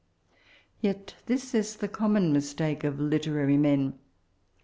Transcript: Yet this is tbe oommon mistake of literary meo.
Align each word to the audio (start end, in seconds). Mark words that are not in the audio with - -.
Yet 0.79 1.13
this 1.27 1.53
is 1.53 1.75
tbe 1.77 1.89
oommon 1.91 2.31
mistake 2.31 2.83
of 2.83 2.99
literary 2.99 3.55
meo. 3.55 3.93